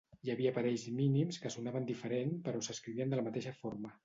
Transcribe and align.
Hi 0.27 0.31
havia 0.33 0.53
parells 0.55 0.85
mínims 1.01 1.39
que 1.43 1.51
sonaven 1.57 1.85
diferent 1.91 2.35
però 2.49 2.63
s'escrivien 2.71 3.15
de 3.15 3.23
la 3.23 3.29
mateixa 3.31 3.57
forma. 3.63 3.95